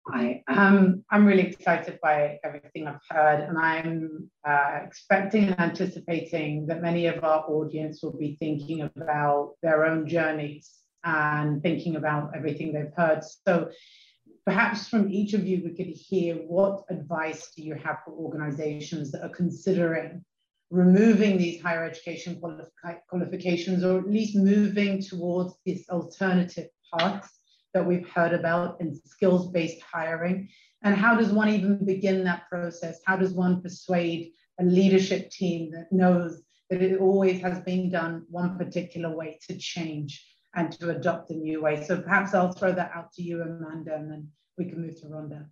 [0.09, 6.67] I um, I'm really excited by everything I've heard, and I'm uh, expecting and anticipating
[6.67, 10.73] that many of our audience will be thinking about their own journeys
[11.05, 13.23] and thinking about everything they've heard.
[13.47, 13.71] So,
[14.45, 19.13] perhaps from each of you, we could hear what advice do you have for organizations
[19.13, 20.25] that are considering
[20.71, 22.41] removing these higher education
[23.09, 27.31] qualifications, or at least moving towards this alternative path
[27.75, 30.49] that we've heard about in skills based hiring?
[30.83, 33.01] And how does one even begin that process?
[33.07, 38.25] How does one persuade a leadership team that knows that it always has been done
[38.29, 41.83] one particular way to change and to adopt a new way.
[41.85, 45.07] So perhaps I'll throw that out to you, Amanda, and then we can move to
[45.07, 45.47] Rhonda.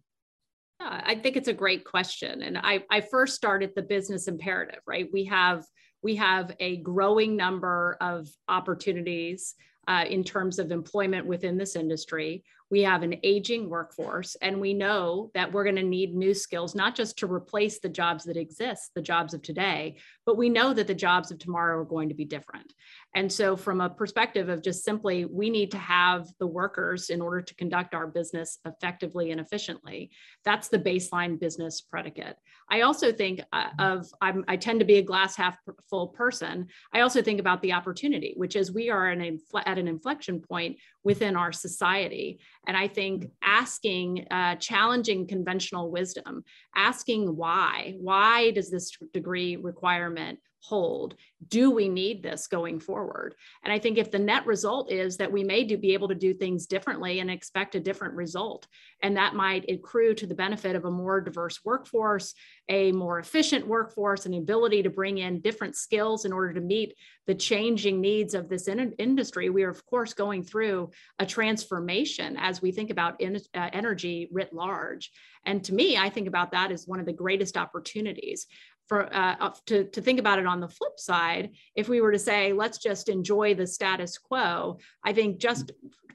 [0.80, 2.42] Yeah, I think it's a great question.
[2.42, 5.08] And I, I first started the business imperative, right?
[5.12, 5.64] We have
[6.02, 9.54] we have a growing number of opportunities
[9.88, 12.44] uh, in terms of employment within this industry.
[12.70, 16.74] We have an aging workforce, and we know that we're going to need new skills,
[16.76, 20.72] not just to replace the jobs that exist, the jobs of today, but we know
[20.72, 22.72] that the jobs of tomorrow are going to be different.
[23.14, 27.20] And so, from a perspective of just simply, we need to have the workers in
[27.20, 30.10] order to conduct our business effectively and efficiently.
[30.44, 32.36] That's the baseline business predicate.
[32.70, 35.56] I also think uh, of, I'm, i tend to be a glass half
[35.88, 36.68] full person.
[36.92, 40.76] I also think about the opportunity, which is we are an at an inflection point
[41.02, 42.38] within our society.
[42.68, 46.44] And I think asking, uh, challenging conventional wisdom,
[46.76, 51.14] asking why, why does this degree requirement hold?
[51.48, 53.34] Do we need this going forward?
[53.64, 56.14] And I think if the net result is that we may do be able to
[56.14, 58.66] do things differently and expect a different result,
[59.02, 62.34] and that might accrue to the benefit of a more diverse workforce,
[62.68, 66.94] a more efficient workforce, an ability to bring in different skills in order to meet
[67.26, 69.50] the changing needs of this in- industry.
[69.50, 74.28] We are, of course, going through a transformation as we think about in, uh, energy
[74.30, 75.10] writ large.
[75.46, 78.46] And to me, I think about that as one of the greatest opportunities
[78.90, 82.18] for uh, to, to think about it on the flip side if we were to
[82.18, 85.70] say let's just enjoy the status quo i think just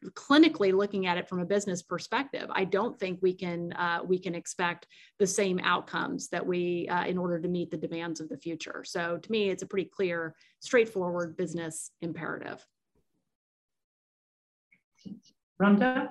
[0.10, 4.20] clinically looking at it from a business perspective i don't think we can uh, we
[4.20, 4.88] can expect
[5.20, 8.84] the same outcomes that we uh, in order to meet the demands of the future
[8.86, 12.64] so to me it's a pretty clear straightforward business imperative
[15.62, 16.10] Rhonda?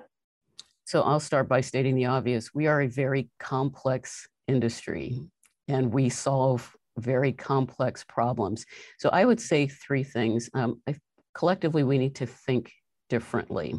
[0.87, 2.55] So I'll start by stating the obvious.
[2.55, 5.29] We are a very complex industry
[5.69, 8.65] and we solve very complex problems.
[8.99, 10.49] So I would say three things.
[10.55, 10.95] Um, I,
[11.35, 12.73] collectively, we need to think
[13.09, 13.75] differently.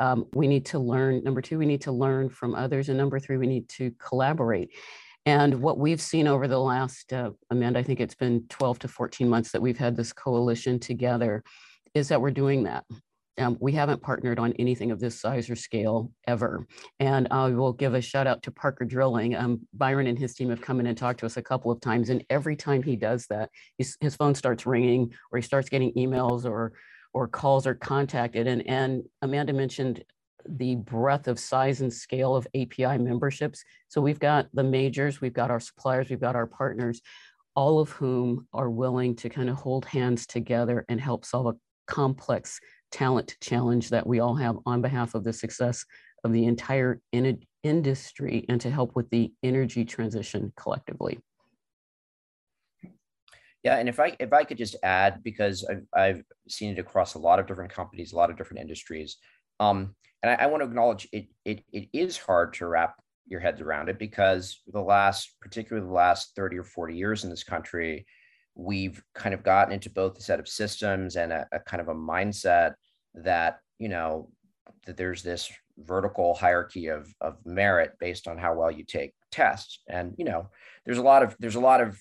[0.00, 2.88] Um, we need to learn, number two, we need to learn from others.
[2.88, 4.70] And number three, we need to collaborate.
[5.24, 8.88] And what we've seen over the last, uh, Amanda, I think it's been 12 to
[8.88, 11.44] 14 months that we've had this coalition together,
[11.94, 12.84] is that we're doing that.
[13.38, 16.66] Um, we haven't partnered on anything of this size or scale ever.
[17.00, 19.34] And I will give a shout out to Parker Drilling.
[19.34, 21.80] Um, Byron and his team have come in and talked to us a couple of
[21.80, 22.10] times.
[22.10, 25.92] And every time he does that, his, his phone starts ringing or he starts getting
[25.94, 26.72] emails or,
[27.14, 28.46] or calls or contacted.
[28.46, 30.04] And, and Amanda mentioned
[30.48, 33.64] the breadth of size and scale of API memberships.
[33.88, 37.00] So we've got the majors, we've got our suppliers, we've got our partners,
[37.54, 41.54] all of whom are willing to kind of hold hands together and help solve a
[41.86, 42.58] complex
[42.92, 45.84] talent challenge that we all have on behalf of the success
[46.24, 51.18] of the entire in industry and to help with the energy transition collectively.
[53.62, 57.14] Yeah, and if I if I could just add because I've I've seen it across
[57.14, 59.18] a lot of different companies, a lot of different industries,
[59.60, 63.38] um, and I, I want to acknowledge it, it it is hard to wrap your
[63.38, 67.44] heads around it because the last, particularly the last thirty or forty years in this
[67.44, 68.04] country,
[68.54, 71.88] we've kind of gotten into both a set of systems and a, a kind of
[71.88, 72.74] a mindset
[73.14, 74.30] that you know
[74.86, 79.80] that there's this vertical hierarchy of of merit based on how well you take tests.
[79.88, 80.48] And you know
[80.84, 81.98] there's a lot of there's a lot of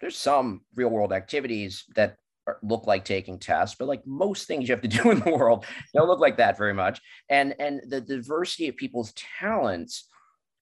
[0.00, 4.68] there's some real world activities that are, look like taking tests but like most things
[4.68, 7.00] you have to do in the world don't look like that very much.
[7.28, 10.08] And and the diversity of people's talents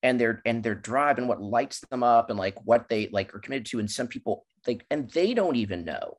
[0.03, 3.35] and their and their drive and what lights them up and like what they like
[3.35, 3.79] are committed to.
[3.79, 6.19] And some people like and they don't even know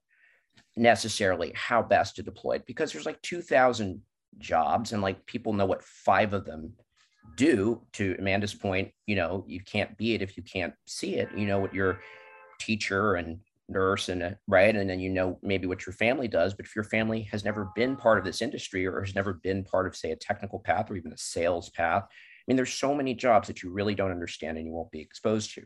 [0.76, 4.02] necessarily how best to deploy it because there's like 2000
[4.38, 6.74] jobs and like people know what five of them
[7.38, 7.82] do.
[7.94, 11.30] To amanda's point you know you can't be it if you can't see it.
[11.36, 12.00] You know what your
[12.60, 14.76] teacher and nurse and uh, right?
[14.76, 16.54] And then you know maybe what your family does.
[16.54, 19.64] But if your family has never been part of this industry or has never been
[19.64, 22.94] part of say a technical path or even a sales path i mean there's so
[22.96, 25.64] many jobs that you really don't understand and you won't be exposed to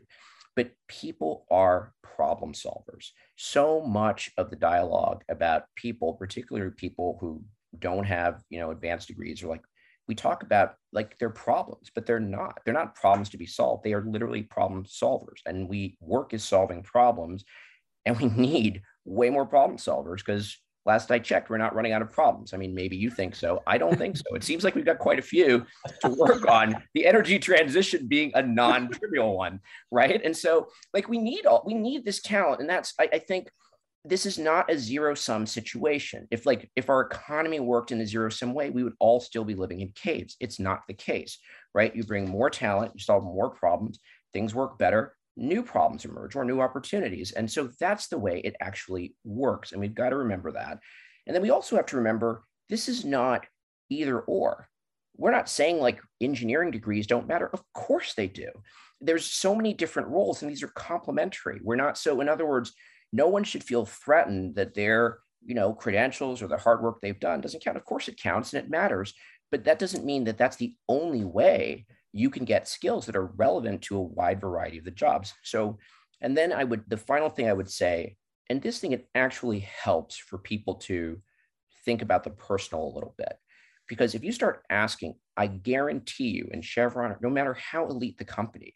[0.56, 3.10] but people are problem solvers.
[3.36, 7.44] So much of the dialogue about people, particularly people who
[7.78, 9.62] don't have, you know, advanced degrees, are like,
[10.08, 12.60] we talk about like their problems, but they're not.
[12.64, 13.84] They're not problems to be solved.
[13.84, 15.40] They are literally problem solvers.
[15.44, 17.44] And we work is solving problems.
[18.06, 20.56] And we need way more problem solvers because
[20.86, 22.54] last I checked, we're not running out of problems.
[22.54, 23.62] I mean, maybe you think so.
[23.66, 24.34] I don't think so.
[24.34, 25.66] It seems like we've got quite a few
[26.02, 26.76] to work on.
[26.94, 29.60] The energy transition being a non-trivial one,
[29.90, 30.20] right?
[30.24, 33.50] And so, like, we need all we need this talent, and that's I, I think
[34.04, 36.28] this is not a zero sum situation.
[36.30, 39.44] If like if our economy worked in a zero sum way, we would all still
[39.44, 40.36] be living in caves.
[40.38, 41.38] It's not the case,
[41.74, 41.94] right?
[41.94, 43.98] You bring more talent, you solve more problems,
[44.32, 47.32] things work better, new problems emerge or new opportunities.
[47.32, 49.72] And so that's the way it actually works.
[49.72, 50.78] And we've got to remember that.
[51.26, 53.46] And then we also have to remember this is not
[53.90, 54.68] either or.
[55.16, 57.50] We're not saying like engineering degrees don't matter.
[57.52, 58.48] Of course they do.
[59.00, 61.60] There's so many different roles and these are complementary.
[61.62, 62.72] We're not so, in other words,
[63.12, 67.20] no one should feel threatened that their you know credentials or the hard work they've
[67.20, 67.76] done doesn't count.
[67.76, 69.14] Of course it counts and it matters,
[69.50, 73.26] but that doesn't mean that that's the only way you can get skills that are
[73.26, 75.34] relevant to a wide variety of the jobs.
[75.42, 75.78] So,
[76.20, 78.16] and then I would, the final thing I would say,
[78.48, 81.20] and this thing, it actually helps for people to
[81.84, 83.34] think about the personal a little bit.
[83.88, 88.24] Because if you start asking, I guarantee you in Chevron, no matter how elite the
[88.24, 88.74] company,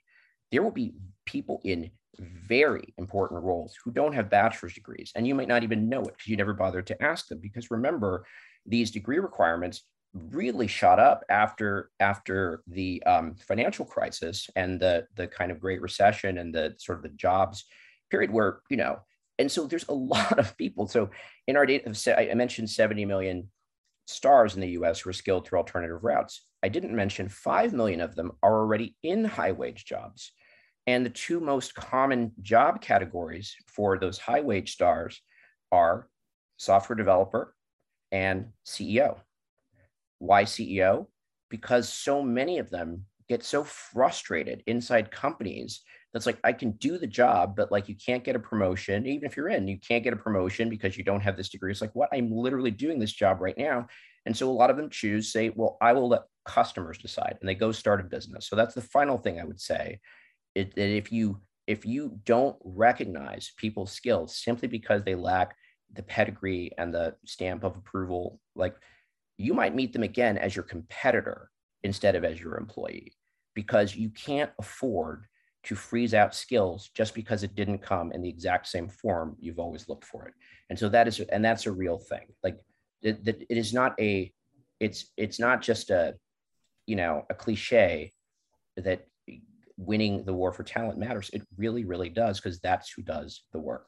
[0.53, 5.13] there will be people in very important roles who don't have bachelor's degrees.
[5.15, 7.39] And you might not even know it because you never bothered to ask them.
[7.41, 8.27] Because remember,
[8.67, 15.27] these degree requirements really shot up after after the um, financial crisis and the the
[15.27, 17.65] kind of Great Recession and the sort of the jobs
[18.11, 18.99] period where you know
[19.39, 20.87] and so there's a lot of people.
[20.87, 21.11] So
[21.47, 23.51] in our data i mentioned 70 million
[24.07, 26.45] stars in the us who are skilled through alternative routes.
[26.63, 30.33] I didn't mention 5 million of them are already in high wage jobs.
[30.87, 35.21] And the two most common job categories for those high wage stars
[35.73, 36.09] are
[36.57, 37.55] software developer
[38.13, 39.19] and ceo
[40.21, 41.07] why CEO?
[41.49, 46.99] Because so many of them get so frustrated inside companies that's like, I can do
[46.99, 49.07] the job, but like you can't get a promotion.
[49.07, 51.71] Even if you're in, you can't get a promotion because you don't have this degree.
[51.71, 52.09] It's like, what?
[52.13, 53.87] I'm literally doing this job right now.
[54.27, 57.49] And so a lot of them choose, say, well, I will let customers decide and
[57.49, 58.49] they go start a business.
[58.49, 60.01] So that's the final thing I would say.
[60.55, 65.55] It, that if you if you don't recognize people's skills simply because they lack
[65.93, 68.75] the pedigree and the stamp of approval, like
[69.41, 71.51] you might meet them again as your competitor
[71.83, 73.13] instead of as your employee
[73.55, 75.25] because you can't afford
[75.63, 79.59] to freeze out skills just because it didn't come in the exact same form you've
[79.59, 80.35] always looked for it.
[80.69, 82.27] And so that is and that's a real thing.
[82.43, 82.59] Like
[83.03, 84.33] it, it is not a
[84.79, 86.15] it's it's not just a
[86.87, 88.13] you know a cliche
[88.77, 89.07] that
[89.77, 91.31] winning the war for talent matters.
[91.33, 93.87] It really really does because that's who does the work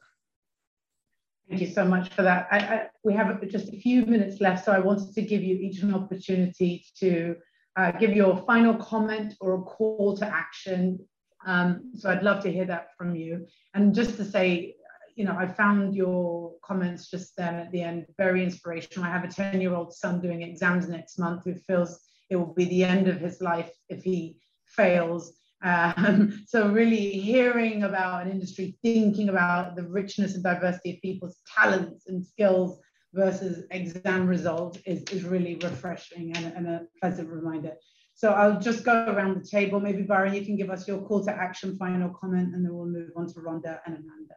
[1.49, 2.47] Thank you so much for that.
[2.51, 5.55] I, I, we have just a few minutes left, so I wanted to give you
[5.55, 7.35] each an opportunity to
[7.75, 10.99] uh, give your final comment or a call to action.
[11.45, 13.45] Um, so I'd love to hear that from you.
[13.73, 14.75] And just to say,
[15.15, 19.05] you know, I found your comments just then at the end very inspirational.
[19.05, 22.53] I have a 10 year old son doing exams next month who feels it will
[22.53, 25.33] be the end of his life if he fails.
[25.63, 31.37] Um, so really hearing about an industry, thinking about the richness and diversity of people's
[31.55, 32.79] talents and skills
[33.13, 37.73] versus exam results is, is really refreshing and, and a pleasant reminder.
[38.15, 39.79] So I'll just go around the table.
[39.79, 42.85] Maybe Byron, you can give us your call to action, final comment, and then we'll
[42.85, 44.35] move on to Rhonda and Amanda.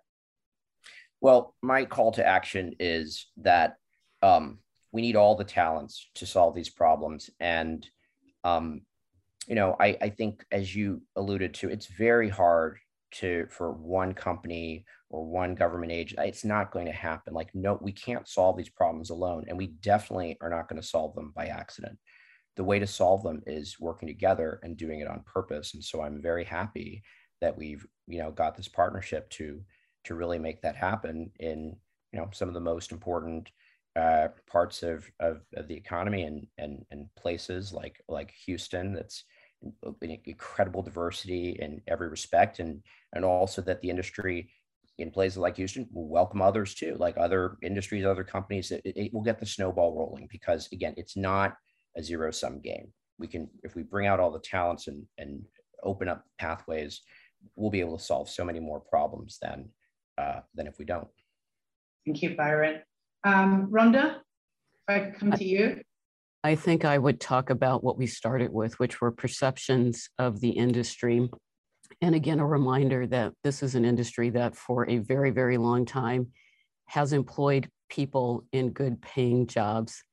[1.20, 3.77] Well, my call to action is that
[4.22, 4.59] um,
[4.93, 7.31] we need all the talents to solve these problems.
[7.41, 7.89] And
[8.45, 8.83] um,
[9.47, 12.78] you know, I, I think as you alluded to, it's very hard
[13.12, 16.28] to for one company or one government agency.
[16.28, 17.32] It's not going to happen.
[17.32, 20.86] Like, no, we can't solve these problems alone, and we definitely are not going to
[20.86, 21.99] solve them by accident.
[22.57, 25.74] The way to solve them is working together and doing it on purpose.
[25.74, 27.03] And so I'm very happy
[27.40, 29.62] that we've, you know, got this partnership to
[30.05, 31.76] to really make that happen in,
[32.12, 33.51] you know, some of the most important
[33.97, 39.24] uh, parts of, of, of the economy and, and, and places like like Houston that's
[40.00, 44.50] incredible diversity in every respect and and also that the industry
[44.98, 48.70] in places like Houston will welcome others too, like other industries, other companies.
[48.70, 51.56] It, it will get the snowball rolling because again, it's not
[51.96, 52.88] a zero sum game.
[53.18, 55.42] We can, if we bring out all the talents and and
[55.82, 57.02] open up pathways,
[57.54, 59.68] we'll be able to solve so many more problems than
[60.18, 61.08] uh, than if we don't.
[62.06, 62.82] Thank you, Byron.
[63.24, 65.80] Um, Rhonda, if I could come to you.
[66.47, 70.51] I think I would talk about what we started with, which were perceptions of the
[70.51, 71.28] industry.
[72.01, 75.84] And again, a reminder that this is an industry that for a very, very long
[75.84, 76.28] time
[76.86, 80.05] has employed people in good paying jobs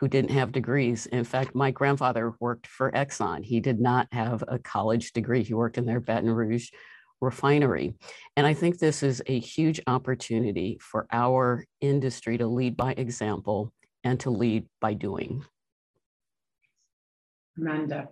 [0.00, 1.06] who didn't have degrees.
[1.06, 3.44] In fact, my grandfather worked for Exxon.
[3.44, 5.44] He did not have a college degree.
[5.44, 6.70] He worked in their Baton Rouge
[7.20, 7.94] refinery.
[8.36, 13.72] And I think this is a huge opportunity for our industry to lead by example
[14.02, 15.44] and to lead by doing.
[17.58, 18.08] Amanda.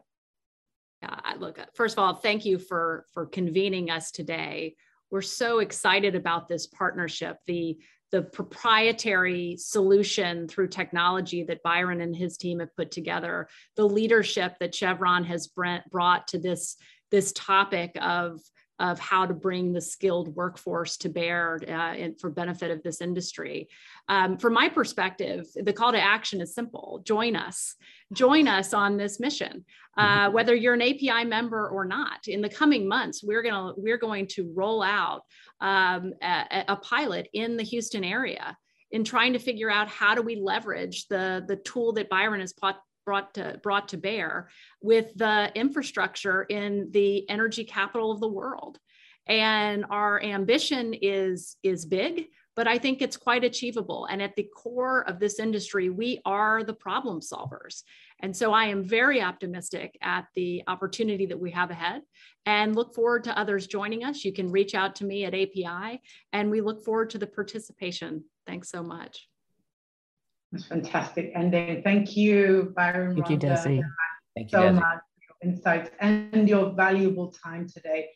[1.02, 4.76] Yeah, look, first of all, thank you for, for convening us today.
[5.10, 7.78] We're so excited about this partnership, the,
[8.12, 14.56] the proprietary solution through technology that Byron and his team have put together, the leadership
[14.60, 16.76] that Chevron has brought to this,
[17.10, 18.40] this topic of
[18.78, 23.68] of how to bring the skilled workforce to bear uh, for benefit of this industry.
[24.08, 27.74] Um, from my perspective, the call to action is simple: join us,
[28.12, 29.64] join us on this mission.
[29.96, 30.34] Uh, mm-hmm.
[30.34, 34.26] whether you're an API member or not, in the coming months, we're gonna we're going
[34.26, 35.22] to roll out
[35.60, 38.56] um, a, a pilot in the Houston area
[38.90, 42.52] in trying to figure out how do we leverage the the tool that Byron has
[43.06, 44.50] brought to, brought to bear
[44.82, 48.78] with the infrastructure in the energy capital of the world.
[49.26, 54.06] And our ambition is, is big, but I think it's quite achievable.
[54.06, 57.82] And at the core of this industry, we are the problem solvers.
[58.20, 62.02] And so I am very optimistic at the opportunity that we have ahead
[62.46, 64.24] and look forward to others joining us.
[64.24, 66.00] You can reach out to me at API,
[66.32, 68.24] and we look forward to the participation.
[68.46, 69.28] Thanks so much.
[70.52, 71.82] That's fantastic ending.
[71.82, 73.14] Thank you, Byron.
[73.14, 73.82] Thank Rhonda, you, Desi.
[74.34, 74.74] Thank you, so Desi.
[74.74, 78.08] much for your insights and your valuable time today.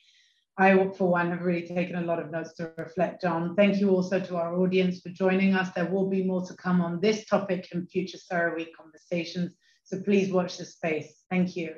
[0.58, 3.56] I, for one, have really taken a lot of notes to reflect on.
[3.56, 5.70] Thank you also to our audience for joining us.
[5.74, 9.56] There will be more to come on this topic in future CERAWeek conversations.
[9.84, 11.24] So please watch the space.
[11.30, 11.74] Thank you.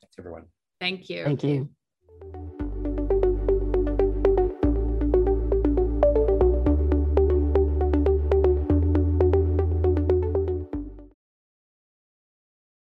[0.00, 0.44] Thanks, everyone.
[0.80, 1.24] Thank you.
[1.24, 1.70] Thank you.